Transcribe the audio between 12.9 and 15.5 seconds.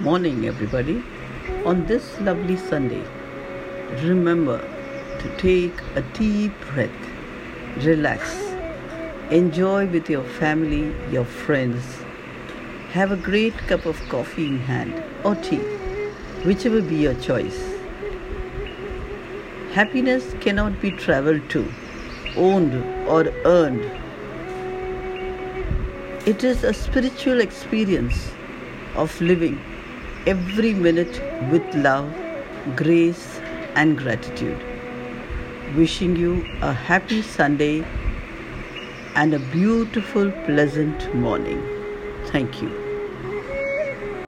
Have a great cup of coffee in hand or